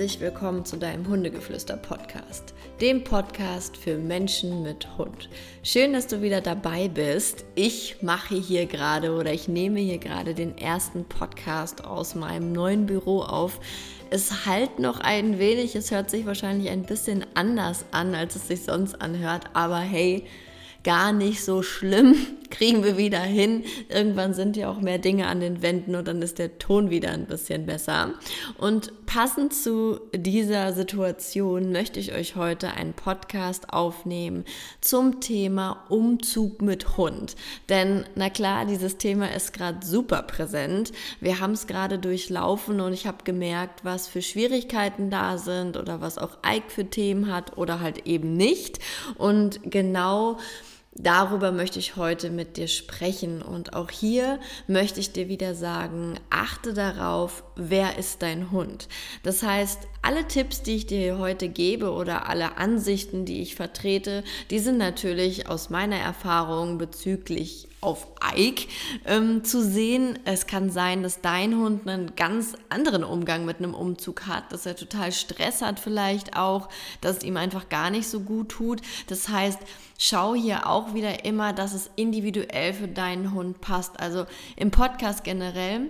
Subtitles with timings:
[0.00, 5.28] herzlich willkommen zu deinem Hundegeflüster-Podcast, dem Podcast für Menschen mit Hund.
[5.62, 7.44] Schön, dass du wieder dabei bist.
[7.54, 12.86] Ich mache hier gerade oder ich nehme hier gerade den ersten Podcast aus meinem neuen
[12.86, 13.60] Büro auf.
[14.08, 18.48] Es halt noch ein wenig, es hört sich wahrscheinlich ein bisschen anders an, als es
[18.48, 20.24] sich sonst anhört, aber hey,
[20.82, 22.16] gar nicht so schlimm,
[22.50, 23.64] kriegen wir wieder hin.
[23.88, 27.10] Irgendwann sind ja auch mehr Dinge an den Wänden und dann ist der Ton wieder
[27.10, 28.14] ein bisschen besser.
[28.58, 34.44] Und passend zu dieser Situation möchte ich euch heute einen Podcast aufnehmen
[34.80, 37.36] zum Thema Umzug mit Hund.
[37.68, 40.92] Denn na klar, dieses Thema ist gerade super präsent.
[41.20, 46.00] Wir haben es gerade durchlaufen und ich habe gemerkt, was für Schwierigkeiten da sind oder
[46.00, 48.78] was auch Ike für Themen hat oder halt eben nicht.
[49.16, 50.38] Und genau
[50.92, 56.18] Darüber möchte ich heute mit dir sprechen und auch hier möchte ich dir wieder sagen,
[56.30, 58.88] achte darauf, wer ist dein Hund.
[59.22, 64.24] Das heißt, alle Tipps, die ich dir heute gebe oder alle Ansichten, die ich vertrete,
[64.50, 68.68] die sind natürlich aus meiner Erfahrung bezüglich auf Ike
[69.06, 70.18] ähm, zu sehen.
[70.24, 74.66] Es kann sein, dass dein Hund einen ganz anderen Umgang mit einem Umzug hat, dass
[74.66, 76.68] er total Stress hat vielleicht auch,
[77.00, 78.82] dass es ihm einfach gar nicht so gut tut.
[79.06, 79.58] Das heißt,
[79.98, 83.98] schau hier auch wieder immer, dass es individuell für deinen Hund passt.
[83.98, 85.88] Also im Podcast generell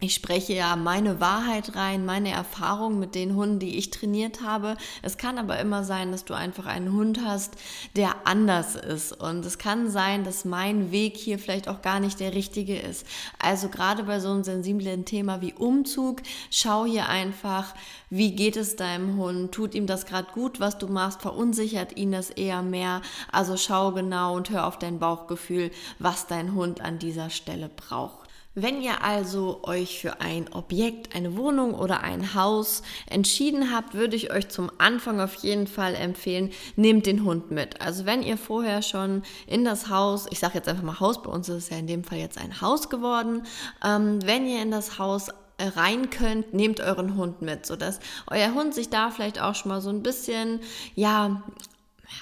[0.00, 4.76] ich spreche ja meine Wahrheit rein, meine Erfahrung mit den Hunden, die ich trainiert habe.
[5.02, 7.54] Es kann aber immer sein, dass du einfach einen Hund hast,
[7.94, 9.12] der anders ist.
[9.12, 13.06] Und es kann sein, dass mein Weg hier vielleicht auch gar nicht der richtige ist.
[13.38, 17.72] Also gerade bei so einem sensiblen Thema wie Umzug, schau hier einfach,
[18.10, 19.52] wie geht es deinem Hund?
[19.52, 21.22] Tut ihm das gerade gut, was du machst?
[21.22, 23.00] Verunsichert ihn das eher mehr?
[23.30, 25.70] Also schau genau und hör auf dein Bauchgefühl,
[26.00, 28.23] was dein Hund an dieser Stelle braucht.
[28.56, 34.14] Wenn ihr also euch für ein Objekt, eine Wohnung oder ein Haus entschieden habt, würde
[34.14, 37.80] ich euch zum Anfang auf jeden Fall empfehlen, nehmt den Hund mit.
[37.80, 41.30] Also wenn ihr vorher schon in das Haus, ich sage jetzt einfach mal Haus, bei
[41.30, 43.42] uns ist es ja in dem Fall jetzt ein Haus geworden,
[43.84, 45.30] ähm, wenn ihr in das Haus
[45.60, 47.98] rein könnt, nehmt euren Hund mit, sodass
[48.28, 50.60] euer Hund sich da vielleicht auch schon mal so ein bisschen,
[50.94, 51.42] ja,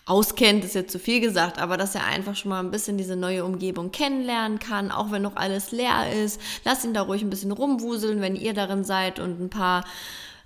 [0.06, 3.16] auskennt, ist jetzt zu viel gesagt, aber dass er einfach schon mal ein bisschen diese
[3.16, 6.41] neue Umgebung kennenlernen kann, auch wenn noch alles leer ist.
[6.65, 9.84] Lasst ihn da ruhig ein bisschen rumwuseln, wenn ihr darin seid und ein paar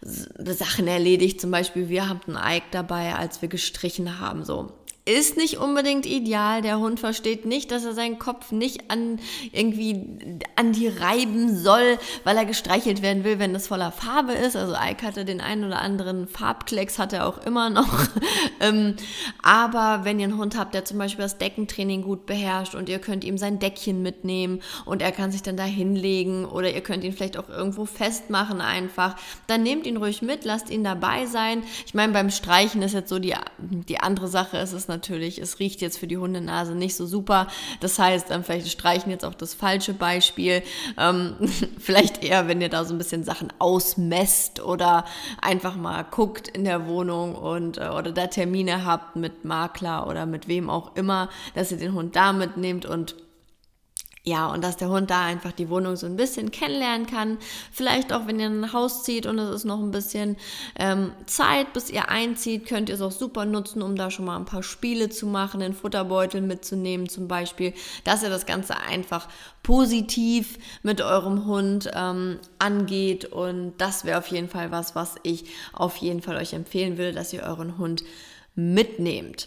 [0.00, 1.40] Sachen erledigt.
[1.40, 4.72] Zum Beispiel, wir haben einen Ike dabei, als wir gestrichen haben, so
[5.06, 6.62] ist nicht unbedingt ideal.
[6.62, 9.20] Der Hund versteht nicht, dass er seinen Kopf nicht an
[9.52, 10.04] irgendwie
[10.56, 14.56] an die reiben soll, weil er gestreichelt werden will, wenn das voller Farbe ist.
[14.56, 17.86] Also Ike hatte den einen oder anderen Farbklecks, hat er auch immer noch.
[18.60, 18.96] ähm,
[19.42, 22.98] aber wenn ihr einen Hund habt, der zum Beispiel das Deckentraining gut beherrscht und ihr
[22.98, 27.04] könnt ihm sein Deckchen mitnehmen und er kann sich dann da hinlegen oder ihr könnt
[27.04, 29.14] ihn vielleicht auch irgendwo festmachen einfach,
[29.46, 31.62] dann nehmt ihn ruhig mit, lasst ihn dabei sein.
[31.86, 35.58] Ich meine, beim Streichen ist jetzt so die, die andere Sache, ist es natürlich, es
[35.58, 37.48] riecht jetzt für die Hundenase nicht so super.
[37.80, 40.62] Das heißt, ähm, vielleicht streichen jetzt auch das falsche Beispiel.
[40.98, 41.36] Ähm,
[41.78, 45.04] vielleicht eher, wenn ihr da so ein bisschen Sachen ausmesst oder
[45.42, 50.24] einfach mal guckt in der Wohnung und äh, oder da Termine habt mit Makler oder
[50.24, 53.14] mit wem auch immer, dass ihr den Hund da mitnehmt und
[54.28, 57.38] ja, und dass der Hund da einfach die Wohnung so ein bisschen kennenlernen kann.
[57.70, 60.36] Vielleicht auch, wenn ihr ein Haus zieht und es ist noch ein bisschen
[60.76, 64.36] ähm, Zeit, bis ihr einzieht, könnt ihr es auch super nutzen, um da schon mal
[64.36, 67.72] ein paar Spiele zu machen, den Futterbeutel mitzunehmen zum Beispiel,
[68.02, 69.28] dass ihr das Ganze einfach
[69.62, 73.26] positiv mit eurem Hund ähm, angeht.
[73.26, 77.12] Und das wäre auf jeden Fall was, was ich auf jeden Fall euch empfehlen würde,
[77.12, 78.02] dass ihr euren Hund
[78.56, 79.46] mitnehmt.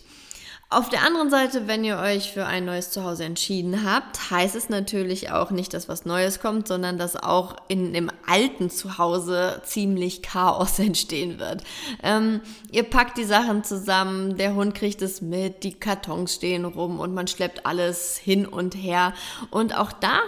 [0.72, 4.70] Auf der anderen Seite, wenn ihr euch für ein neues Zuhause entschieden habt, heißt es
[4.70, 10.22] natürlich auch nicht, dass was Neues kommt, sondern dass auch in dem alten Zuhause ziemlich
[10.22, 11.64] Chaos entstehen wird.
[12.04, 12.42] Ähm,
[12.72, 17.16] ihr packt die Sachen zusammen, der Hund kriegt es mit, die Kartons stehen rum und
[17.16, 19.16] man schleppt alles hin und her.
[19.50, 20.20] Und auch da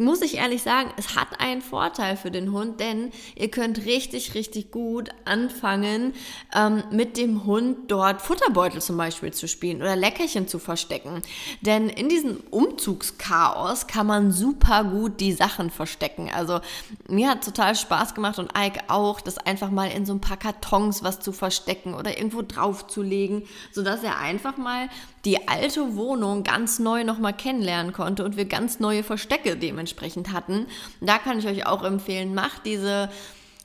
[0.00, 4.34] muss ich ehrlich sagen, es hat einen Vorteil für den Hund, denn ihr könnt richtig,
[4.34, 6.14] richtig gut anfangen,
[6.54, 11.22] ähm, mit dem Hund dort Futterbeutel zum Beispiel zu spielen oder Leckerchen zu verstecken.
[11.60, 16.30] Denn in diesem Umzugschaos kann man super gut die Sachen verstecken.
[16.34, 16.60] Also
[17.06, 20.38] mir hat total Spaß gemacht und Ike auch, das einfach mal in so ein paar
[20.38, 24.88] Kartons was zu verstecken oder irgendwo draufzulegen, sodass er einfach mal
[25.24, 30.66] die alte Wohnung ganz neu nochmal kennenlernen konnte und wir ganz neue Verstecke dementsprechend hatten.
[31.00, 33.10] Da kann ich euch auch empfehlen, macht diese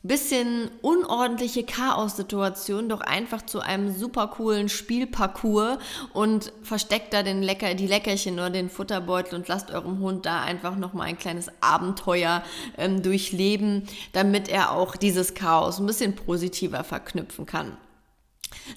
[0.08, 5.80] bisschen unordentliche Chaos-Situation doch einfach zu einem super coolen Spielparcours
[6.14, 10.42] und versteckt da den Lecker, die Leckerchen oder den Futterbeutel und lasst eurem Hund da
[10.42, 12.44] einfach nochmal ein kleines Abenteuer
[12.78, 17.76] ähm, durchleben, damit er auch dieses Chaos ein bisschen positiver verknüpfen kann.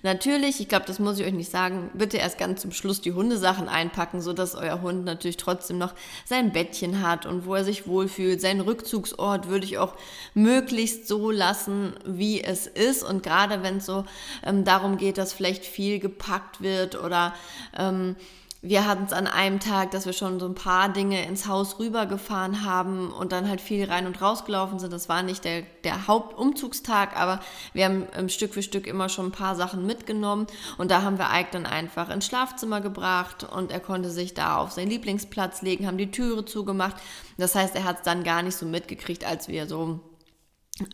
[0.02, 3.12] Natürlich, ich glaube, das muss ich euch nicht sagen, bitte erst ganz zum Schluss die
[3.12, 5.94] Hundesachen einpacken, sodass euer Hund natürlich trotzdem noch
[6.25, 8.40] sein Bettchen hat und wo er sich wohlfühlt.
[8.40, 9.94] Seinen Rückzugsort würde ich auch
[10.35, 13.02] möglichst so lassen, wie es ist.
[13.02, 14.05] Und gerade wenn es so
[14.44, 17.35] ähm, darum geht, dass vielleicht viel gepackt wird oder
[17.76, 18.17] ähm,
[18.61, 21.79] wir hatten es an einem Tag, dass wir schon so ein paar Dinge ins Haus
[21.79, 24.93] rübergefahren haben und dann halt viel rein und rausgelaufen sind.
[24.93, 27.39] Das war nicht der, der Hauptumzugstag, aber
[27.73, 31.19] wir haben ähm, Stück für Stück immer schon ein paar Sachen mitgenommen und da haben
[31.19, 35.63] wir Ike dann einfach ins Schlafzimmer gebracht und er konnte sich da auf seinen Lieblingsplatz
[35.63, 36.97] legen, haben die Türe zugemacht.
[37.37, 40.01] Das heißt, er hat es dann gar nicht so mitgekriegt, als wir so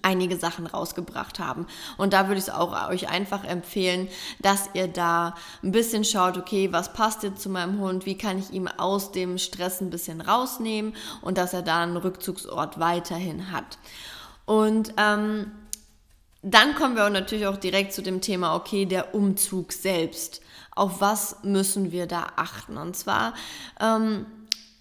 [0.03, 1.67] einige Sachen rausgebracht haben.
[1.97, 4.09] Und da würde ich es auch euch einfach empfehlen,
[4.41, 8.39] dass ihr da ein bisschen schaut, okay, was passt jetzt zu meinem Hund, wie kann
[8.39, 13.53] ich ihm aus dem Stress ein bisschen rausnehmen und dass er da einen Rückzugsort weiterhin
[13.53, 13.79] hat.
[14.47, 15.51] Und ähm,
[16.43, 20.43] dann kommen wir auch natürlich auch direkt zu dem Thema, okay, der Umzug selbst.
[20.77, 22.77] Auf was müssen wir da achten?
[22.77, 23.35] Und zwar,
[23.81, 24.27] ähm,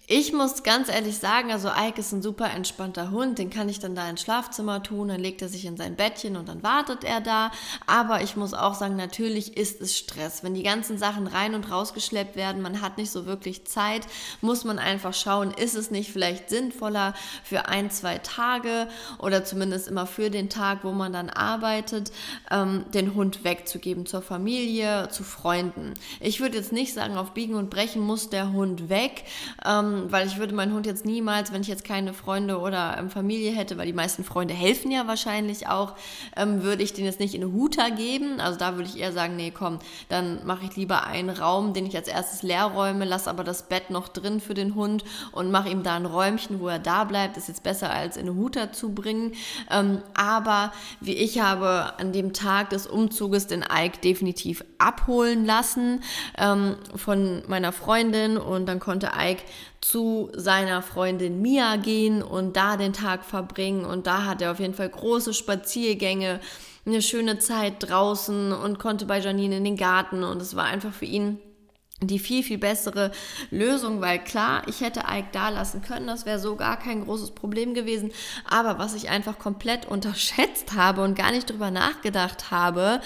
[0.06, 3.78] ich muss ganz ehrlich sagen, also Ike ist ein super entspannter Hund, den kann ich
[3.78, 7.04] dann da ins Schlafzimmer tun, dann legt er sich in sein Bettchen und dann wartet
[7.04, 7.50] er da.
[7.86, 10.42] Aber ich muss auch sagen, natürlich ist es Stress.
[10.42, 14.02] Wenn die ganzen Sachen rein und rausgeschleppt werden, man hat nicht so wirklich Zeit,
[14.42, 19.88] muss man einfach schauen, ist es nicht vielleicht sinnvoller für ein, zwei Tage oder zumindest
[19.88, 22.12] immer für den Tag, wo man dann arbeitet,
[22.50, 25.94] ähm, den Hund wegzugeben zur Familie, zu Freunden.
[26.20, 29.24] Ich würde jetzt nicht sagen, auf Biegen und Brechen muss der Hund weg.
[29.64, 33.10] Ähm, weil ich würde meinen Hund jetzt niemals, wenn ich jetzt keine Freunde oder ähm,
[33.10, 35.94] Familie hätte, weil die meisten Freunde helfen ja wahrscheinlich auch,
[36.36, 38.40] ähm, würde ich den jetzt nicht in eine Huta geben.
[38.40, 41.86] Also da würde ich eher sagen, nee, komm, dann mache ich lieber einen Raum, den
[41.86, 45.50] ich als erstes leer räume, lasse aber das Bett noch drin für den Hund und
[45.50, 47.36] mache ihm da ein Räumchen, wo er da bleibt.
[47.36, 49.32] Ist jetzt besser als in eine Huta zu bringen.
[49.70, 56.02] Ähm, aber wie ich habe an dem Tag des Umzuges den Ike definitiv abholen lassen
[56.38, 59.42] ähm, von meiner Freundin und dann konnte Ike
[59.84, 63.84] zu seiner Freundin Mia gehen und da den Tag verbringen.
[63.84, 66.40] Und da hat er auf jeden Fall große Spaziergänge,
[66.86, 70.24] eine schöne Zeit draußen und konnte bei Janine in den Garten.
[70.24, 71.38] Und es war einfach für ihn
[72.00, 73.12] die viel, viel bessere
[73.50, 77.32] Lösung, weil klar, ich hätte Ike da lassen können, das wäre so gar kein großes
[77.32, 78.10] Problem gewesen.
[78.48, 83.02] Aber was ich einfach komplett unterschätzt habe und gar nicht drüber nachgedacht habe,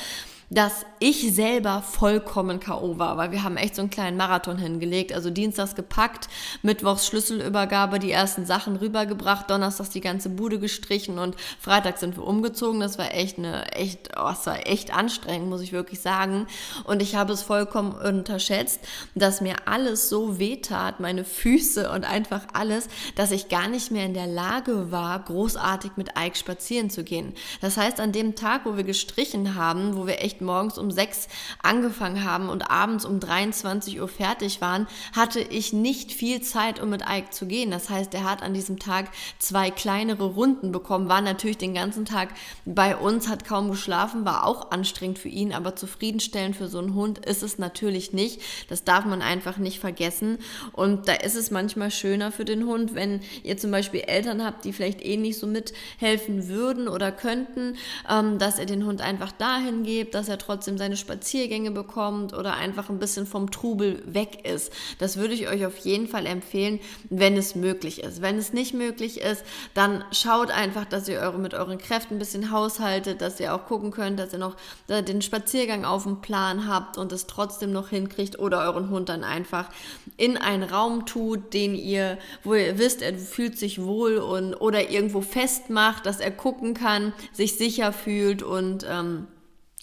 [0.51, 2.99] dass ich selber vollkommen K.O.
[2.99, 5.13] war, weil wir haben echt so einen kleinen Marathon hingelegt.
[5.13, 6.29] Also dienstags gepackt,
[6.63, 12.25] mittwochs Schlüsselübergabe, die ersten Sachen rübergebracht, donnerstags die ganze Bude gestrichen und freitags sind wir
[12.25, 12.81] umgezogen.
[12.81, 16.47] Das war echt eine, echt, oh, es war echt anstrengend, muss ich wirklich sagen.
[16.85, 18.81] Und ich habe es vollkommen unterschätzt,
[19.15, 24.07] dass mir alles so wehtat, meine Füße und einfach alles, dass ich gar nicht mehr
[24.07, 27.35] in der Lage war, großartig mit Ike spazieren zu gehen.
[27.61, 30.91] Das heißt, an dem Tag, wo wir gestrichen haben, wo wir echt echt morgens um
[30.91, 31.29] sechs
[31.63, 36.91] angefangen haben und abends um 23 Uhr fertig waren, hatte ich nicht viel Zeit, um
[36.91, 37.71] mit Ike zu gehen.
[37.71, 42.05] Das heißt, er hat an diesem Tag zwei kleinere Runden bekommen, war natürlich den ganzen
[42.05, 42.29] Tag
[42.65, 46.95] bei uns, hat kaum geschlafen, war auch anstrengend für ihn, aber zufriedenstellend für so einen
[46.95, 48.41] Hund ist es natürlich nicht.
[48.69, 50.39] Das darf man einfach nicht vergessen.
[50.73, 54.65] Und da ist es manchmal schöner für den Hund, wenn ihr zum Beispiel Eltern habt,
[54.65, 57.77] die vielleicht eh nicht so mithelfen würden oder könnten,
[58.09, 62.35] ähm, dass ihr den Hund einfach dahin gebt, dass dass er trotzdem seine Spaziergänge bekommt
[62.35, 64.71] oder einfach ein bisschen vom Trubel weg ist.
[64.99, 68.21] Das würde ich euch auf jeden Fall empfehlen, wenn es möglich ist.
[68.21, 69.43] Wenn es nicht möglich ist,
[69.73, 73.65] dann schaut einfach, dass ihr eure, mit euren Kräften ein bisschen haushaltet, dass ihr auch
[73.65, 74.57] gucken könnt, dass ihr noch
[74.89, 79.25] den Spaziergang auf dem Plan habt und es trotzdem noch hinkriegt oder euren Hund dann
[79.25, 79.71] einfach
[80.19, 84.91] in einen Raum tut, den ihr, wo ihr wisst, er fühlt sich wohl und oder
[84.91, 89.27] irgendwo festmacht, dass er gucken kann, sich sicher fühlt und ähm,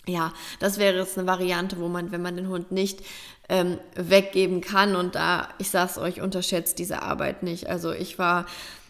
[0.07, 3.01] ja, das wäre jetzt eine Variante, wo man, wenn man den Hund nicht
[3.49, 7.67] ähm, weggeben kann und da, ich sag's euch, unterschätzt diese Arbeit nicht.
[7.67, 8.45] Also ich war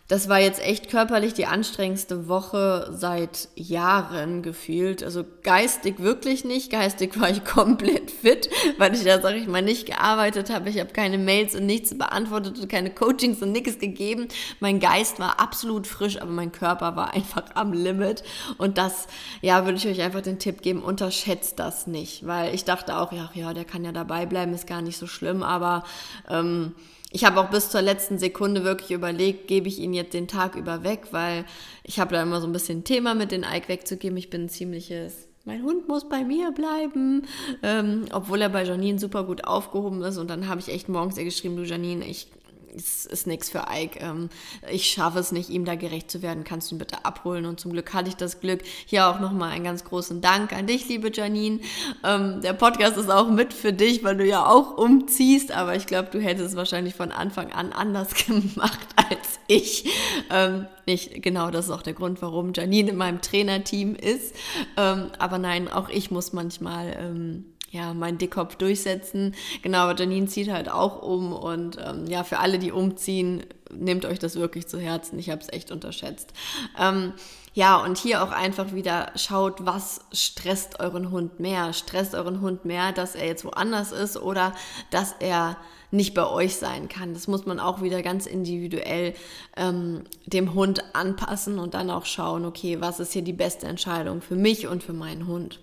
[0.08, 5.04] das war jetzt echt körperlich die anstrengendste Woche seit Jahren gefühlt.
[5.04, 6.72] Also geistig wirklich nicht.
[6.72, 8.48] Geistig war ich komplett fit,
[8.78, 10.70] weil ich da, sag ich mal, nicht gearbeitet habe.
[10.70, 14.28] Ich habe keine Mails und nichts beantwortet und keine Coachings und nichts gegeben.
[14.60, 18.22] Mein Geist war absolut frisch, aber mein Körper war einfach am Limit.
[18.60, 19.08] Und das,
[19.42, 22.28] ja, würde ich euch einfach den Tipp geben, unterschätzt das nicht.
[22.28, 25.08] Weil ich dachte auch, ja, ja, der kann ja dabei bleiben, ist gar nicht so
[25.08, 25.84] schlimm, aber
[26.30, 26.76] ähm,
[27.16, 30.58] ich habe auch bis zur letzten Sekunde wirklich überlegt, gebe ich ihn jetzt den Tag
[30.58, 31.46] über weg, weil
[31.86, 34.18] ich habe da immer so ein bisschen Thema mit den Ike wegzugeben.
[34.18, 37.28] Ich bin ein ziemliches mein Hund muss bei mir bleiben,
[37.64, 40.18] ähm, obwohl er bei Janine super gut aufgehoben ist.
[40.18, 42.28] Und dann habe ich echt morgens ihr geschrieben, du Janine, ich
[42.76, 44.00] es ist nichts für Ike.
[44.00, 44.30] Ähm,
[44.70, 46.44] ich schaffe es nicht, ihm da gerecht zu werden.
[46.44, 47.46] Kannst du ihn bitte abholen?
[47.46, 48.62] Und zum Glück hatte ich das Glück.
[48.86, 51.60] Hier auch nochmal einen ganz großen Dank an dich, liebe Janine.
[52.04, 55.52] Ähm, der Podcast ist auch mit für dich, weil du ja auch umziehst.
[55.52, 59.90] Aber ich glaube, du hättest es wahrscheinlich von Anfang an anders gemacht als ich.
[60.30, 64.36] Ähm, nicht genau, das ist auch der Grund, warum Janine in meinem Trainerteam ist.
[64.76, 69.36] aber nein, auch ich muss manchmal ja, meinen Dickkopf durchsetzen.
[69.62, 74.06] Genau, aber Janine zieht halt auch um und ähm, ja, für alle, die umziehen, nehmt
[74.06, 75.20] euch das wirklich zu Herzen.
[75.20, 76.32] Ich habe es echt unterschätzt.
[76.80, 77.14] Ähm,
[77.54, 81.74] ja, und hier auch einfach wieder schaut, was stresst euren Hund mehr?
[81.74, 84.54] Stresst euren Hund mehr, dass er jetzt woanders ist oder
[84.90, 85.58] dass er
[85.92, 87.14] nicht bei euch sein kann.
[87.14, 89.14] Das muss man auch wieder ganz individuell
[89.56, 94.22] ähm, dem Hund anpassen und dann auch schauen, okay, was ist hier die beste Entscheidung
[94.22, 95.60] für mich und für meinen Hund.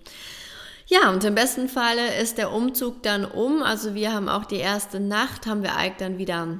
[0.85, 3.63] Ja, und im besten Falle ist der Umzug dann um.
[3.63, 6.59] Also wir haben auch die erste Nacht, haben wir Ike dann wieder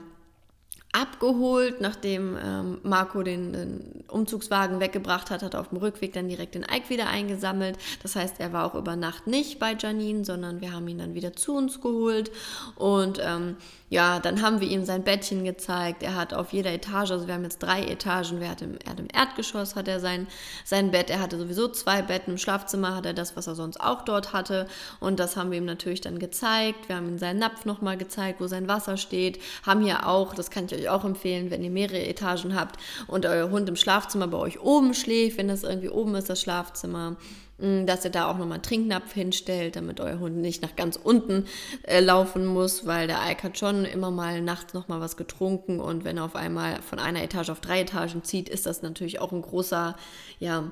[0.94, 6.30] abgeholt, nachdem ähm, Marco den, den, Umzugswagen weggebracht hat, hat er auf dem Rückweg dann
[6.30, 7.80] direkt den Ike wieder eingesammelt.
[8.04, 11.16] Das heißt, er war auch über Nacht nicht bei Janine, sondern wir haben ihn dann
[11.16, 12.32] wieder zu uns geholt
[12.76, 13.58] und ähm,
[13.90, 16.02] ja, dann haben wir ihm sein Bettchen gezeigt.
[16.02, 18.92] Er hat auf jeder Etage, also wir haben jetzt drei Etagen, er hat im, er
[18.92, 20.28] hat im Erdgeschoss hat er sein,
[20.64, 23.80] sein Bett, er hatte sowieso zwei Betten, im Schlafzimmer hat er das, was er sonst
[23.80, 24.68] auch dort hatte
[25.00, 26.88] und das haben wir ihm natürlich dann gezeigt.
[26.88, 30.52] Wir haben ihm seinen Napf nochmal gezeigt, wo sein Wasser steht, haben hier auch, das
[30.52, 34.28] kann ich euch auch empfehlen, wenn ihr mehrere Etagen habt und euer Hund im Schlafzimmer
[34.28, 37.18] bei euch oben schläft, wenn das irgendwie oben ist, das Schlafzimmer,
[37.63, 40.98] Mm, dass ihr da auch nochmal einen Trinknapf hinstellt, damit euer Hund nicht nach ganz
[41.02, 41.46] unten
[41.84, 46.04] äh, laufen muss, weil der Ike hat schon immer mal nachts nochmal was getrunken und
[46.04, 49.32] wenn er auf einmal von einer Etage auf drei Etagen zieht, ist das natürlich auch
[49.32, 49.96] ein großer,
[50.40, 50.72] ja,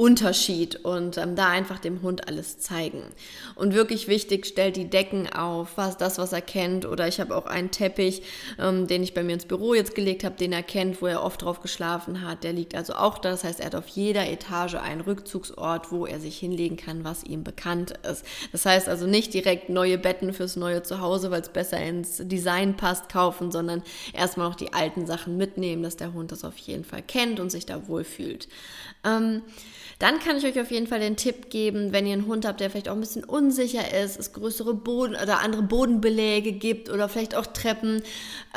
[0.00, 3.02] Unterschied und ähm, da einfach dem Hund alles zeigen.
[3.54, 6.86] Und wirklich wichtig, stellt die Decken auf, was das, was er kennt.
[6.86, 8.22] Oder ich habe auch einen Teppich,
[8.58, 11.22] ähm, den ich bei mir ins Büro jetzt gelegt habe, den er kennt, wo er
[11.22, 12.44] oft drauf geschlafen hat.
[12.44, 13.32] Der liegt also auch da.
[13.32, 17.22] Das heißt, er hat auf jeder Etage einen Rückzugsort, wo er sich hinlegen kann, was
[17.22, 18.24] ihm bekannt ist.
[18.52, 22.74] Das heißt also nicht direkt neue Betten fürs neue Zuhause, weil es besser ins Design
[22.74, 23.82] passt, kaufen, sondern
[24.14, 27.50] erstmal noch die alten Sachen mitnehmen, dass der Hund das auf jeden Fall kennt und
[27.50, 28.48] sich da wohlfühlt.
[29.04, 29.42] Ähm,
[30.00, 32.60] dann kann ich euch auf jeden Fall den Tipp geben, wenn ihr einen Hund habt,
[32.60, 37.06] der vielleicht auch ein bisschen unsicher ist, es größere Boden oder andere Bodenbeläge gibt oder
[37.10, 38.02] vielleicht auch Treppen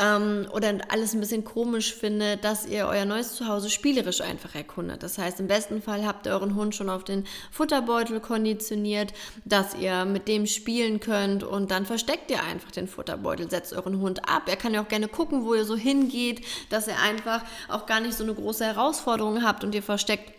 [0.02, 5.04] ähm, oder alles ein bisschen komisch findet, dass ihr euer neues Zuhause spielerisch einfach erkundet.
[5.04, 9.12] Das heißt, im besten Fall habt ihr euren Hund schon auf den Futterbeutel konditioniert,
[9.44, 14.00] dass ihr mit dem spielen könnt und dann versteckt ihr einfach den Futterbeutel, setzt euren
[14.00, 14.44] Hund ab.
[14.48, 18.00] Er kann ja auch gerne gucken, wo ihr so hingeht, dass ihr einfach auch gar
[18.00, 20.33] nicht so eine große Herausforderung habt und ihr versteckt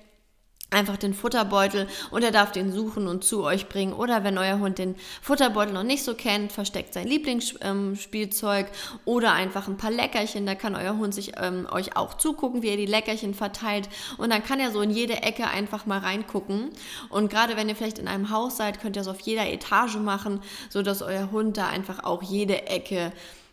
[0.71, 3.93] einfach den Futterbeutel und er darf den suchen und zu euch bringen.
[3.93, 9.33] Oder wenn euer Hund den Futterbeutel noch nicht so kennt, versteckt sein Lieblingsspielzeug ähm, oder
[9.33, 10.47] einfach ein paar Leckerchen.
[10.47, 13.89] Da kann euer Hund sich ähm, euch auch zugucken, wie ihr die Leckerchen verteilt.
[14.19, 16.71] Und dann kann er so in jede Ecke einfach mal reingucken.
[17.09, 19.97] Und gerade wenn ihr vielleicht in einem Haus seid, könnt ihr es auf jeder Etage
[19.97, 20.41] machen,
[20.71, 23.13] sodass euer Hund da einfach auch jede Ecke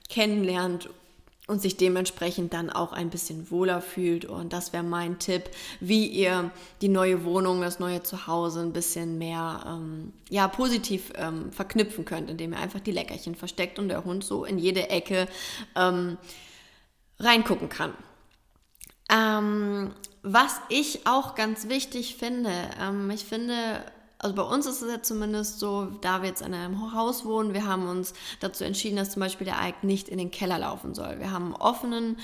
[0.10, 0.90] kennenlernt
[1.52, 4.24] und sich dementsprechend dann auch ein bisschen wohler fühlt.
[4.24, 5.50] Und das wäre mein Tipp,
[5.82, 6.50] wie ihr
[6.82, 12.30] die neue Wohnung, das neue Zuhause ein bisschen mehr ähm, ja, positiv ähm, verknüpfen könnt,
[12.30, 15.28] indem ihr einfach die Leckerchen versteckt und der Hund so in jede Ecke
[15.76, 16.18] ähm,
[17.20, 17.94] reingucken kann.
[19.12, 19.92] Ähm,
[20.24, 23.84] was ich auch ganz wichtig finde, ähm, ich finde,
[24.22, 27.56] also bei uns ist es ja zumindest so, da wir jetzt in einem Haus wohnen,
[27.56, 30.94] wir haben uns dazu entschieden, dass zum Beispiel der Ike nicht in den Keller laufen
[30.94, 31.18] soll.
[31.18, 32.18] Wir haben einen offenen,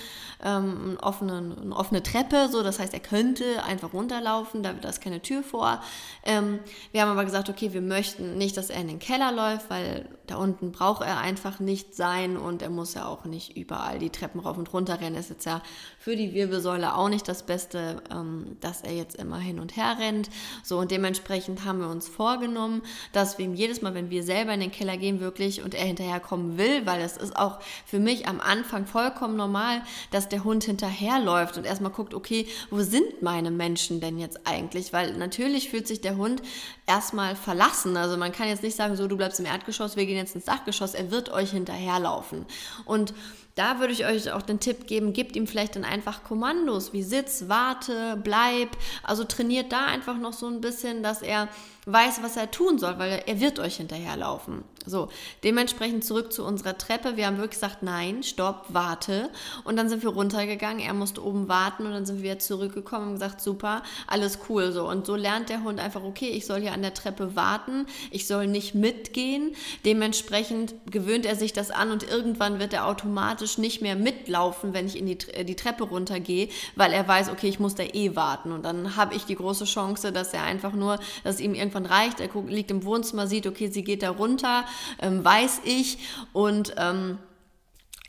[0.43, 5.01] ähm, einen offenen, eine offene Treppe, so das heißt, er könnte einfach runterlaufen, da, ist
[5.01, 5.81] keine Tür vor.
[6.23, 6.59] Ähm,
[6.91, 10.07] wir haben aber gesagt, okay, wir möchten nicht, dass er in den Keller läuft, weil
[10.27, 14.09] da unten braucht er einfach nicht sein und er muss ja auch nicht überall die
[14.09, 15.15] Treppen rauf und runter rennen.
[15.15, 15.61] Ist jetzt ja
[15.97, 19.97] für die Wirbelsäule auch nicht das Beste, ähm, dass er jetzt immer hin und her
[19.99, 20.29] rennt.
[20.63, 22.81] So und dementsprechend haben wir wir uns vorgenommen,
[23.13, 25.85] dass wir ihm jedes Mal, wenn wir selber in den Keller gehen, wirklich und er
[25.85, 30.63] hinterherkommen will, weil es ist auch für mich am Anfang vollkommen normal, dass der Hund
[30.63, 34.93] hinterherläuft und erstmal guckt, okay, wo sind meine Menschen denn jetzt eigentlich?
[34.93, 36.41] Weil natürlich fühlt sich der Hund
[36.85, 37.97] erstmal verlassen.
[37.97, 40.45] Also man kann jetzt nicht sagen, so du bleibst im Erdgeschoss, wir gehen jetzt ins
[40.45, 42.45] Dachgeschoss, er wird euch hinterherlaufen.
[42.85, 43.13] Und
[43.57, 47.01] da würde ich euch auch den Tipp geben, gebt ihm vielleicht dann einfach Kommandos wie
[47.01, 48.69] Sitz, Warte, Bleib.
[49.01, 51.49] Also trainiert da einfach noch so ein bisschen, dass er
[51.87, 54.63] weiß, was er tun soll, weil er wird euch hinterherlaufen.
[54.85, 55.09] So,
[55.43, 57.17] dementsprechend zurück zu unserer Treppe.
[57.17, 59.29] Wir haben wirklich gesagt, nein, stopp, warte.
[59.65, 60.79] Und dann sind wir runtergegangen.
[60.79, 64.71] Er musste oben warten und dann sind wir zurückgekommen und gesagt, super, alles cool.
[64.71, 67.85] So, und so lernt der Hund einfach, okay, ich soll hier an der Treppe warten.
[68.11, 69.55] Ich soll nicht mitgehen.
[69.83, 74.87] Dementsprechend gewöhnt er sich das an und irgendwann wird er automatisch nicht mehr mitlaufen, wenn
[74.87, 78.53] ich in die, die Treppe runtergehe, weil er weiß, okay, ich muss da eh warten.
[78.53, 82.19] Und dann habe ich die große Chance, dass er einfach nur, dass ihm irgendwann reicht.
[82.19, 84.65] Er liegt im Wohnzimmer, sieht, okay, sie geht da runter
[84.99, 85.99] ähm, weiß ich.
[86.33, 87.17] Und ähm,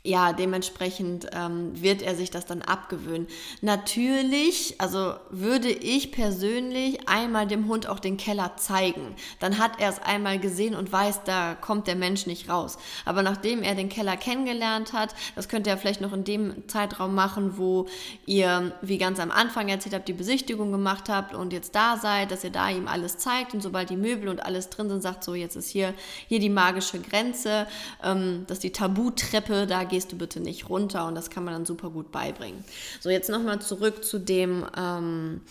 [0.03, 3.27] ja, dementsprechend ähm, wird er sich das dann abgewöhnen.
[3.61, 9.15] Natürlich, also würde ich persönlich einmal dem Hund auch den Keller zeigen.
[9.39, 12.77] Dann hat er es einmal gesehen und weiß, da kommt der Mensch nicht raus.
[13.03, 17.13] Aber nachdem er den Keller kennengelernt hat, das könnt ihr vielleicht noch in dem Zeitraum
[17.13, 17.87] machen, wo
[18.25, 22.31] ihr, wie ganz am Anfang erzählt habt, die Besichtigung gemacht habt und jetzt da seid,
[22.31, 25.25] dass ihr da ihm alles zeigt und sobald die Möbel und alles drin sind, sagt
[25.25, 25.93] so, jetzt ist hier,
[26.27, 27.67] hier die magische Grenze,
[28.01, 31.65] ähm, dass die Tabutreppe, da gehst du bitte nicht runter und das kann man dann
[31.65, 32.63] super gut beibringen.
[33.01, 35.41] So, jetzt nochmal zurück zu dem, ähm,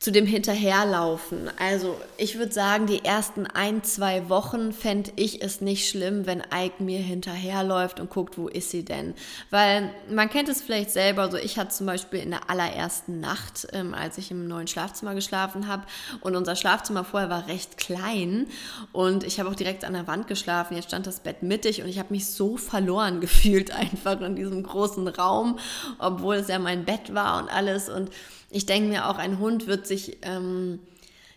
[0.00, 1.50] zu dem Hinterherlaufen.
[1.58, 6.42] Also ich würde sagen, die ersten ein, zwei Wochen fände ich es nicht schlimm, wenn
[6.54, 9.12] Ike mir hinterherläuft und guckt, wo ist sie denn.
[9.50, 13.68] Weil man kennt es vielleicht selber, so ich hatte zum Beispiel in der allerersten Nacht,
[13.74, 15.82] ähm, als ich im neuen Schlafzimmer geschlafen habe
[16.22, 18.46] und unser Schlafzimmer vorher war recht klein
[18.92, 21.88] und ich habe auch direkt an der Wand geschlafen, jetzt stand das Bett mittig und
[21.90, 25.58] ich habe mich so verloren gefühlt einfach in diesem großen Raum,
[25.98, 28.08] obwohl es ja mein Bett war und alles und
[28.50, 30.80] ich denke mir auch, ein Hund wird sich ähm,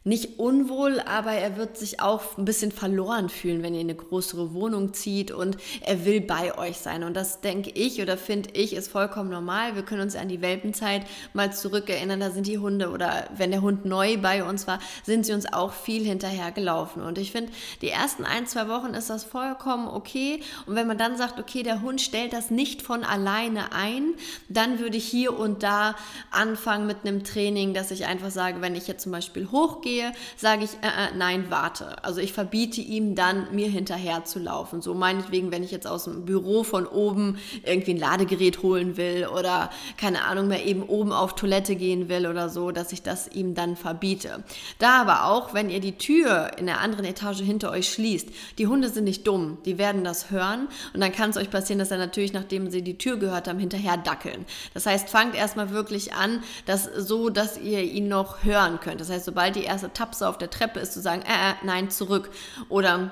[0.05, 3.95] nicht unwohl, aber er wird sich auch ein bisschen verloren fühlen, wenn ihr in eine
[3.95, 7.03] größere Wohnung zieht und er will bei euch sein.
[7.03, 9.75] Und das denke ich oder finde ich ist vollkommen normal.
[9.75, 12.19] Wir können uns an die Welpenzeit mal zurückerinnern.
[12.19, 15.51] Da sind die Hunde oder wenn der Hund neu bei uns war, sind sie uns
[15.51, 17.01] auch viel hinterhergelaufen.
[17.01, 20.41] Und ich finde, die ersten ein, zwei Wochen ist das vollkommen okay.
[20.65, 24.15] Und wenn man dann sagt, okay, der Hund stellt das nicht von alleine ein,
[24.49, 25.95] dann würde ich hier und da
[26.29, 30.11] anfangen mit einem Training, dass ich einfach sage, wenn ich jetzt zum Beispiel hochgehe, gehe,
[30.35, 32.03] sage ich, äh, äh, nein, warte.
[32.03, 34.81] Also ich verbiete ihm dann, mir hinterher zu laufen.
[34.81, 39.27] So meinetwegen, wenn ich jetzt aus dem Büro von oben irgendwie ein Ladegerät holen will
[39.27, 43.27] oder keine Ahnung mehr eben oben auf Toilette gehen will oder so, dass ich das
[43.27, 44.43] ihm dann verbiete.
[44.79, 48.67] Da aber auch, wenn ihr die Tür in der anderen Etage hinter euch schließt, die
[48.67, 51.91] Hunde sind nicht dumm, die werden das hören und dann kann es euch passieren, dass
[51.91, 54.45] er natürlich, nachdem sie die Tür gehört haben, hinterher dackeln.
[54.73, 59.01] Das heißt, fangt erstmal wirklich an, dass so, dass ihr ihn noch hören könnt.
[59.01, 61.53] Das heißt, sobald die erste erste Tapse auf der Treppe ist, zu sagen, äh, äh,
[61.63, 62.29] nein, zurück.
[62.69, 63.11] Oder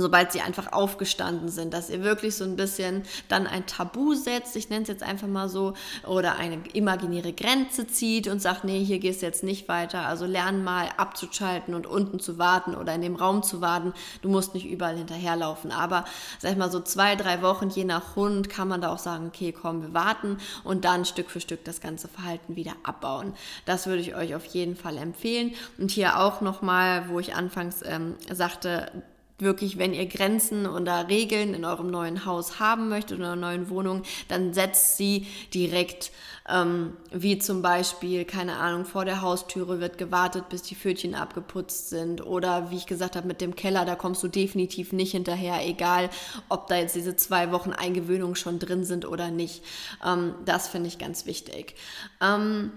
[0.00, 4.56] sobald sie einfach aufgestanden sind, dass ihr wirklich so ein bisschen dann ein Tabu setzt,
[4.56, 5.74] ich nenne es jetzt einfach mal so,
[6.06, 10.26] oder eine imaginäre Grenze zieht und sagt, nee, hier gehst du jetzt nicht weiter, also
[10.26, 14.54] lern mal abzuschalten und unten zu warten oder in dem Raum zu warten, du musst
[14.54, 16.04] nicht überall hinterherlaufen, aber
[16.38, 19.28] sag ich mal so zwei, drei Wochen, je nach Hund, kann man da auch sagen,
[19.28, 23.34] okay, komm, wir warten und dann Stück für Stück das ganze Verhalten wieder abbauen.
[23.64, 25.54] Das würde ich euch auf jeden Fall empfehlen.
[25.78, 28.90] Und hier auch nochmal, wo ich anfangs ähm, sagte,
[29.38, 33.70] wirklich, wenn ihr Grenzen oder Regeln in eurem neuen Haus haben möchtet, in eurer neuen
[33.70, 36.10] Wohnung, dann setzt sie direkt,
[36.48, 41.90] ähm, wie zum Beispiel, keine Ahnung, vor der Haustüre wird gewartet, bis die Pfötchen abgeputzt
[41.90, 45.66] sind oder wie ich gesagt habe, mit dem Keller, da kommst du definitiv nicht hinterher,
[45.66, 46.10] egal
[46.48, 49.62] ob da jetzt diese zwei Wochen Eingewöhnung schon drin sind oder nicht.
[50.04, 51.74] Ähm, das finde ich ganz wichtig.
[52.20, 52.72] Ähm,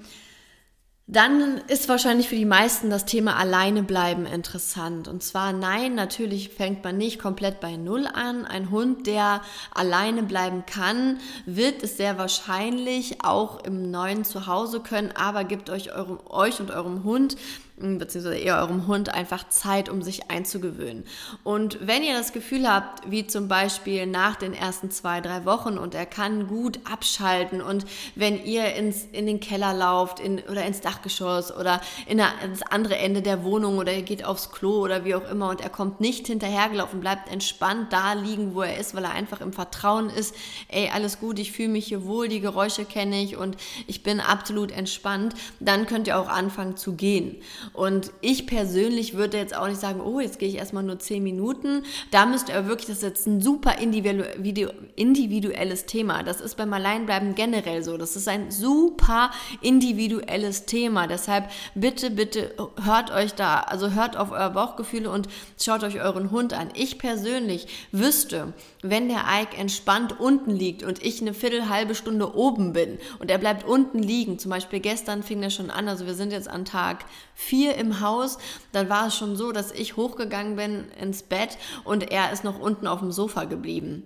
[1.08, 5.08] dann ist wahrscheinlich für die meisten das Thema alleine bleiben interessant.
[5.08, 8.46] Und zwar nein, natürlich fängt man nicht komplett bei Null an.
[8.46, 9.42] Ein Hund, der
[9.74, 15.94] alleine bleiben kann, wird es sehr wahrscheinlich auch im neuen Zuhause können, aber gibt euch,
[15.94, 17.36] eurem, euch und eurem Hund
[17.82, 21.04] beziehungsweise eher eurem Hund einfach Zeit, um sich einzugewöhnen.
[21.44, 25.78] Und wenn ihr das Gefühl habt, wie zum Beispiel nach den ersten zwei, drei Wochen
[25.78, 30.66] und er kann gut abschalten und wenn ihr ins, in den Keller lauft in, oder
[30.66, 34.82] ins Dachgeschoss oder in eine, ins andere Ende der Wohnung oder ihr geht aufs Klo
[34.82, 38.78] oder wie auch immer und er kommt nicht hinterhergelaufen, bleibt entspannt da liegen, wo er
[38.78, 40.36] ist, weil er einfach im Vertrauen ist,
[40.68, 44.20] ey, alles gut, ich fühle mich hier wohl, die Geräusche kenne ich und ich bin
[44.20, 47.42] absolut entspannt, dann könnt ihr auch anfangen zu gehen.
[47.74, 51.24] Und ich persönlich würde jetzt auch nicht sagen, oh, jetzt gehe ich erstmal nur zehn
[51.24, 51.84] Minuten.
[52.12, 53.76] Da müsst ihr wirklich, das ist jetzt ein super
[54.96, 56.24] individuelles Thema.
[56.24, 57.98] Das ist beim Alleinbleiben generell so.
[57.98, 59.32] Das ist ein super
[59.62, 61.08] individuelles Thema.
[61.08, 62.54] Deshalb bitte, bitte
[62.84, 65.30] hört euch da, also hört auf euer Bauchgefühle und
[65.60, 66.70] schaut euch euren Hund an.
[66.74, 72.36] Ich persönlich wüsste, wenn der Ike entspannt unten liegt und ich eine Viertel, halbe Stunde
[72.36, 76.06] oben bin und er bleibt unten liegen, zum Beispiel gestern fing er schon an, also
[76.06, 77.06] wir sind jetzt an Tag
[77.36, 78.38] 4, vier im Haus,
[78.72, 82.58] dann war es schon so, dass ich hochgegangen bin ins Bett und er ist noch
[82.58, 84.04] unten auf dem Sofa geblieben.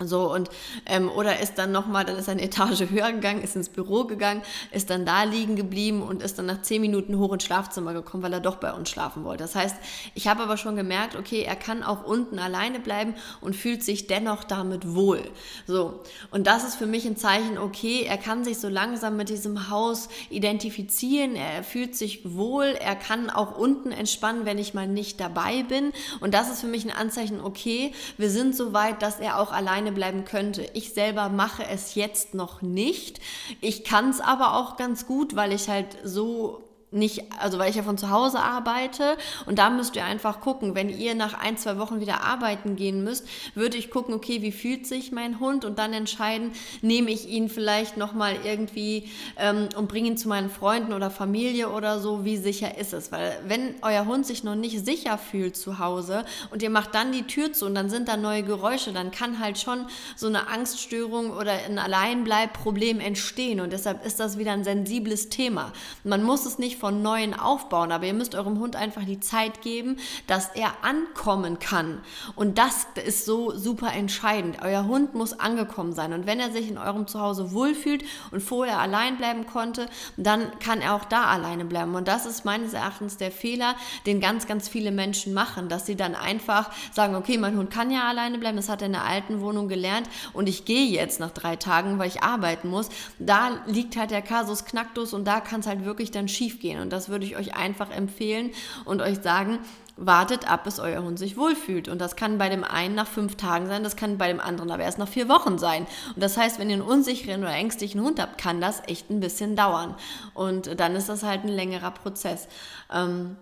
[0.00, 0.50] So und
[0.86, 4.42] ähm, oder ist dann nochmal, dann ist eine Etage höher gegangen, ist ins Büro gegangen,
[4.72, 8.24] ist dann da liegen geblieben und ist dann nach zehn Minuten hoch ins Schlafzimmer gekommen,
[8.24, 9.44] weil er doch bei uns schlafen wollte.
[9.44, 9.76] Das heißt,
[10.14, 14.08] ich habe aber schon gemerkt, okay, er kann auch unten alleine bleiben und fühlt sich
[14.08, 15.22] dennoch damit wohl.
[15.64, 16.00] So
[16.32, 19.70] und das ist für mich ein Zeichen, okay, er kann sich so langsam mit diesem
[19.70, 25.20] Haus identifizieren, er fühlt sich wohl, er kann auch unten entspannen, wenn ich mal nicht
[25.20, 29.20] dabei bin und das ist für mich ein Anzeichen, okay, wir sind so weit, dass
[29.20, 30.66] er auch alleine alleine bleiben könnte.
[30.72, 33.20] Ich selber mache es jetzt noch nicht.
[33.60, 36.62] Ich kann es aber auch ganz gut, weil ich halt so
[36.94, 40.74] nicht, also weil ich ja von zu Hause arbeite und da müsst ihr einfach gucken,
[40.74, 44.52] wenn ihr nach ein, zwei Wochen wieder arbeiten gehen müsst, würde ich gucken, okay, wie
[44.52, 46.52] fühlt sich mein Hund und dann entscheiden,
[46.82, 51.70] nehme ich ihn vielleicht nochmal irgendwie ähm, und bringe ihn zu meinen Freunden oder Familie
[51.70, 53.10] oder so, wie sicher ist es?
[53.10, 57.12] Weil wenn euer Hund sich noch nicht sicher fühlt zu Hause und ihr macht dann
[57.12, 60.48] die Tür zu und dann sind da neue Geräusche, dann kann halt schon so eine
[60.48, 65.72] Angststörung oder ein Alleinbleibproblem entstehen und deshalb ist das wieder ein sensibles Thema.
[66.04, 69.62] Man muss es nicht von Neuen aufbauen, aber ihr müsst eurem Hund einfach die Zeit
[69.62, 72.02] geben, dass er ankommen kann.
[72.36, 74.58] Und das ist so super entscheidend.
[74.62, 76.12] Euer Hund muss angekommen sein.
[76.12, 79.86] Und wenn er sich in eurem Zuhause wohlfühlt und vorher allein bleiben konnte,
[80.18, 81.94] dann kann er auch da alleine bleiben.
[81.94, 85.96] Und das ist meines Erachtens der Fehler, den ganz, ganz viele Menschen machen, dass sie
[85.96, 89.04] dann einfach sagen, okay, mein Hund kann ja alleine bleiben, das hat er in der
[89.04, 92.90] alten Wohnung gelernt und ich gehe jetzt nach drei Tagen, weil ich arbeiten muss.
[93.18, 96.63] Da liegt halt der Kasus Knacktus und da kann es halt wirklich dann schief gehen
[96.64, 96.80] gehen.
[96.80, 98.50] Und das würde ich euch einfach empfehlen
[98.86, 99.58] und euch sagen,
[99.96, 101.88] wartet ab, bis euer Hund sich wohlfühlt.
[101.88, 104.70] Und das kann bei dem einen nach fünf Tagen sein, das kann bei dem anderen
[104.70, 105.86] aber erst nach vier Wochen sein.
[106.14, 109.20] Und das heißt, wenn ihr einen unsicheren oder ängstlichen Hund habt, kann das echt ein
[109.20, 109.94] bisschen dauern.
[110.32, 112.48] Und dann ist das halt ein längerer Prozess.
[112.92, 113.36] Ähm,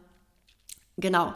[0.98, 1.32] Genau.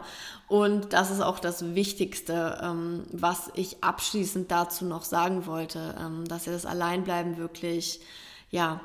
[0.47, 6.25] Und das ist auch das Wichtigste, ähm, was ich abschließend dazu noch sagen wollte, ähm,
[6.25, 7.99] dass ihr das Alleinbleiben wirklich,
[8.51, 8.79] ja,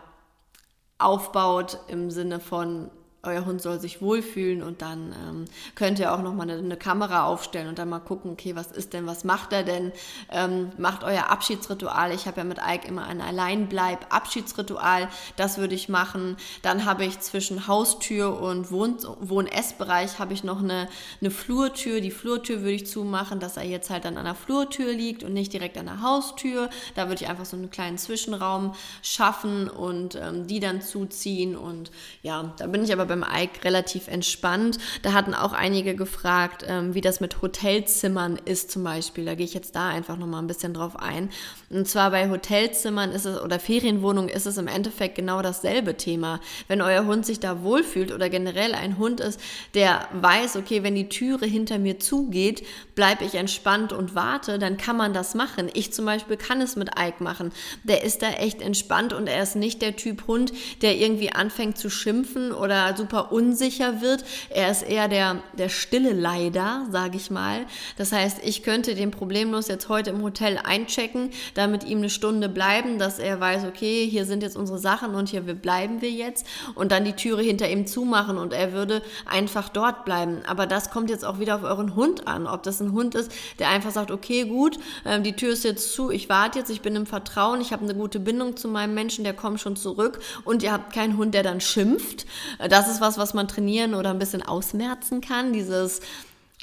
[1.05, 2.91] aufbaut im Sinne von
[3.25, 5.45] euer Hund soll sich wohlfühlen und dann ähm,
[5.77, 8.95] könnt ihr auch nochmal eine, eine Kamera aufstellen und dann mal gucken, okay, was ist
[8.95, 9.93] denn, was macht er denn?
[10.29, 12.13] Ähm, macht euer Abschiedsritual.
[12.13, 16.37] Ich habe ja mit Ike immer ein Alleinbleib-Abschiedsritual, das würde ich machen.
[16.63, 20.89] Dann habe ich zwischen Haustür und Wohn Wohn-Essbereich habe ich noch eine,
[21.21, 22.01] eine Flurtür.
[22.01, 25.33] Die Flurtür würde ich zumachen, dass er jetzt halt dann an der Flurtür liegt und
[25.33, 26.71] nicht direkt an der Haustür.
[26.97, 31.93] Da würde ich einfach so einen kleinen Zwischenraum schaffen und ähm, die dann zuziehen und
[32.23, 34.79] ja, da bin ich aber beim Ike relativ entspannt.
[35.03, 39.27] Da hatten auch einige gefragt, ähm, wie das mit Hotelzimmern ist zum Beispiel.
[39.27, 41.29] Da gehe ich jetzt da einfach nochmal ein bisschen drauf ein.
[41.69, 46.41] Und zwar bei Hotelzimmern ist es oder Ferienwohnungen ist es im Endeffekt genau dasselbe Thema.
[46.69, 49.41] Wenn euer Hund sich da wohlfühlt oder generell ein Hund ist,
[49.75, 54.77] der weiß, okay, wenn die Türe hinter mir zugeht, bleibe ich entspannt und warte, dann
[54.77, 55.71] kann man das machen.
[55.75, 57.53] Ich zum Beispiel kann es mit Ike machen.
[57.85, 61.79] Der ist da echt entspannt und er ist nicht der Typ Hund, der irgendwie anfängt
[61.79, 64.25] zu schimpfen oder super unsicher wird.
[64.49, 67.67] Er ist eher der, der stille Leider, sage ich mal.
[67.97, 72.11] Das heißt, ich könnte den problemlos jetzt heute im Hotel einchecken, da mit ihm eine
[72.11, 76.11] Stunde bleiben, dass er weiß, okay, hier sind jetzt unsere Sachen und hier bleiben wir
[76.11, 80.43] jetzt und dann die Türe hinter ihm zumachen und er würde einfach dort bleiben.
[80.47, 82.47] Aber das kommt jetzt auch wieder auf euren Hund an.
[82.47, 85.93] Ob das ein Hund ist, der einfach sagt, okay, gut, ähm, die Tür ist jetzt
[85.93, 88.95] zu, ich warte jetzt, ich bin im Vertrauen, ich habe eine gute Bindung zu meinem
[88.95, 92.27] Menschen, der kommt schon zurück und ihr habt keinen Hund, der dann schimpft.
[92.59, 96.01] Äh, das ist was, was man trainieren oder ein bisschen ausmerzen kann, dieses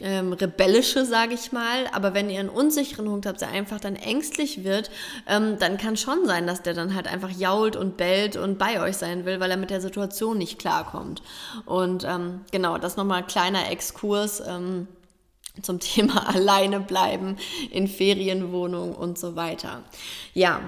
[0.01, 1.87] ähm, rebellische, sage ich mal.
[1.91, 4.89] Aber wenn ihr einen unsicheren Hund habt, der einfach dann ängstlich wird,
[5.27, 8.81] ähm, dann kann schon sein, dass der dann halt einfach jault und bellt und bei
[8.81, 11.21] euch sein will, weil er mit der Situation nicht klarkommt.
[11.65, 14.41] Und ähm, genau, das nochmal ein kleiner Exkurs.
[14.45, 14.87] Ähm,
[15.61, 17.37] zum Thema alleine bleiben
[17.71, 19.83] in Ferienwohnungen und so weiter.
[20.33, 20.61] Ja,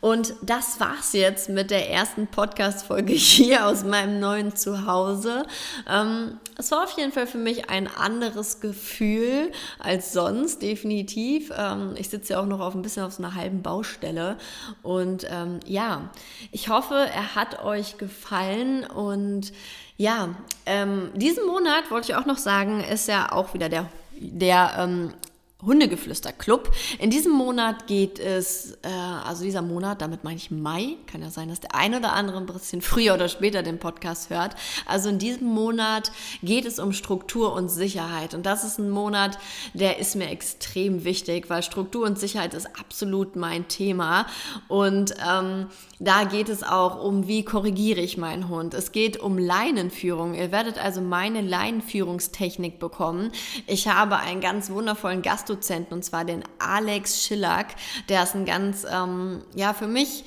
[0.00, 5.44] und das war's jetzt mit der ersten Podcast-Folge hier aus meinem neuen Zuhause.
[5.88, 11.52] Ähm, es war auf jeden Fall für mich ein anderes Gefühl als sonst, definitiv.
[11.56, 14.36] Ähm, ich sitze ja auch noch auf ein bisschen auf so einer halben Baustelle.
[14.82, 16.10] Und ähm, ja,
[16.50, 19.52] ich hoffe, er hat euch gefallen und
[19.96, 24.72] ja, ähm, diesen Monat wollte ich auch noch sagen, ist ja auch wieder der der
[24.78, 25.12] ähm,
[25.60, 26.70] Hundegeflüster Club.
[27.00, 31.30] In diesem Monat geht es, äh, also dieser Monat, damit meine ich Mai, kann ja
[31.30, 34.54] sein, dass der eine oder andere ein bisschen früher oder später den Podcast hört.
[34.86, 36.12] Also in diesem Monat
[36.44, 38.34] geht es um Struktur und Sicherheit.
[38.34, 39.36] Und das ist ein Monat,
[39.74, 44.26] der ist mir extrem wichtig, weil Struktur und Sicherheit ist absolut mein Thema.
[44.68, 45.66] Und ähm,
[45.98, 48.74] da geht es auch um, wie korrigiere ich meinen Hund.
[48.74, 50.34] Es geht um Leinenführung.
[50.34, 53.32] Ihr werdet also meine Leinenführungstechnik bekommen.
[53.66, 57.74] Ich habe einen ganz wundervollen Gastdozenten und zwar den Alex Schillack.
[58.08, 60.24] Der ist ein ganz, ähm, ja, für mich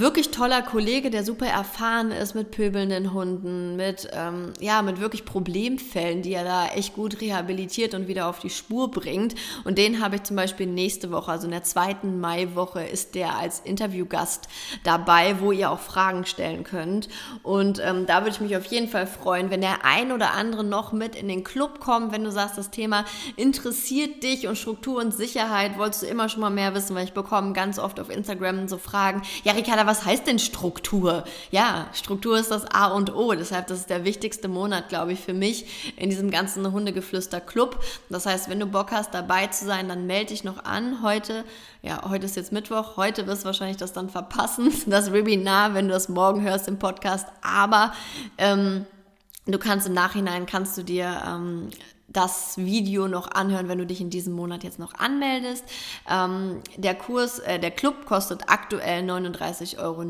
[0.00, 5.24] wirklich toller Kollege, der super erfahren ist mit pöbelnden Hunden, mit, ähm, ja, mit wirklich
[5.24, 9.34] Problemfällen, die er da echt gut rehabilitiert und wieder auf die Spur bringt.
[9.64, 13.36] Und den habe ich zum Beispiel nächste Woche, also in der zweiten Maiwoche, ist der
[13.36, 14.48] als Interviewgast
[14.84, 17.08] dabei, wo ihr auch Fragen stellen könnt.
[17.42, 20.64] Und ähm, da würde ich mich auf jeden Fall freuen, wenn der ein oder andere
[20.64, 23.04] noch mit in den Club kommt, wenn du sagst, das Thema
[23.36, 27.12] interessiert dich und Struktur und Sicherheit, wolltest du immer schon mal mehr wissen, weil ich
[27.12, 31.24] bekomme ganz oft auf Instagram so Fragen, ja, Ricarda, was heißt denn Struktur?
[31.50, 33.34] Ja, Struktur ist das A und O.
[33.34, 37.82] Deshalb, das ist der wichtigste Monat, glaube ich, für mich in diesem ganzen Hundegeflüster-Club.
[38.08, 41.02] Das heißt, wenn du Bock hast, dabei zu sein, dann melde dich noch an.
[41.02, 41.44] Heute,
[41.82, 42.96] ja, heute ist jetzt Mittwoch.
[42.96, 46.78] Heute wirst du wahrscheinlich das dann verpassen, das Webinar, wenn du das morgen hörst im
[46.78, 47.26] Podcast.
[47.42, 47.92] Aber
[48.38, 48.86] ähm,
[49.46, 51.68] du kannst im Nachhinein, kannst du dir ähm,
[52.12, 55.64] das Video noch anhören, wenn du dich in diesem Monat jetzt noch anmeldest.
[56.10, 60.00] Ähm, der Kurs, äh, der Club kostet aktuell 39,90 Euro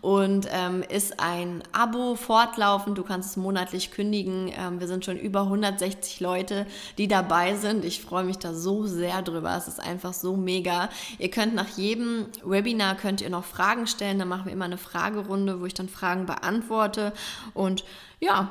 [0.00, 2.96] und ähm, ist ein Abo fortlaufend.
[2.96, 4.50] Du kannst es monatlich kündigen.
[4.56, 6.66] Ähm, wir sind schon über 160 Leute,
[6.96, 7.84] die dabei sind.
[7.84, 9.54] Ich freue mich da so sehr drüber.
[9.56, 10.88] Es ist einfach so mega.
[11.18, 14.18] Ihr könnt nach jedem Webinar könnt ihr noch Fragen stellen.
[14.18, 17.12] Da machen wir immer eine Fragerunde, wo ich dann Fragen beantworte
[17.52, 17.84] und
[18.20, 18.50] ja,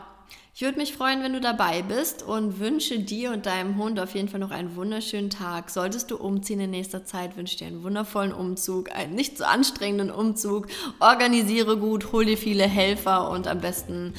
[0.60, 4.13] ich würde mich freuen, wenn du dabei bist und wünsche dir und deinem Hund auf
[4.13, 5.69] jeden Fall noch einen wunderschönen Tag.
[5.69, 10.12] Solltest du umziehen in nächster Zeit, wünsche dir einen wundervollen Umzug, einen nicht so anstrengenden
[10.12, 10.67] Umzug.
[11.00, 14.13] Organisiere gut, hol dir viele Helfer und am besten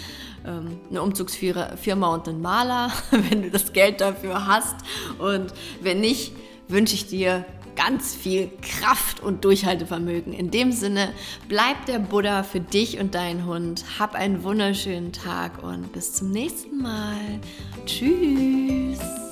[0.46, 4.76] ähm, eine Umzugsfirma und einen Maler, wenn du das Geld dafür hast.
[5.18, 6.32] Und wenn nicht,
[6.68, 7.44] wünsche ich dir
[7.84, 10.34] ganz viel Kraft und Durchhaltevermögen.
[10.34, 11.14] In dem Sinne,
[11.48, 13.84] bleib der Buddha für dich und deinen Hund.
[13.98, 17.40] Hab einen wunderschönen Tag und bis zum nächsten Mal.
[17.86, 19.29] Tschüss.